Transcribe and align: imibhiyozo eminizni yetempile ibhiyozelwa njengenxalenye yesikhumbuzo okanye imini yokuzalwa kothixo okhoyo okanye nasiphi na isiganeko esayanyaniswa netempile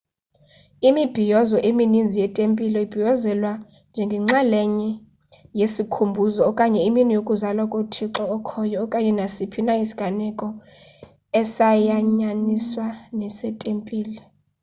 imibhiyozo 0.87 1.57
eminizni 1.69 2.17
yetempile 2.23 2.77
ibhiyozelwa 2.85 3.53
njengenxalenye 3.91 4.89
yesikhumbuzo 5.59 6.41
okanye 6.51 6.79
imini 6.89 7.11
yokuzalwa 7.17 7.63
kothixo 7.73 8.23
okhoyo 8.35 8.77
okanye 8.85 9.11
nasiphi 9.19 9.61
na 9.65 9.73
isiganeko 9.83 10.47
esayanyaniswa 11.39 12.87
netempile 13.17 14.21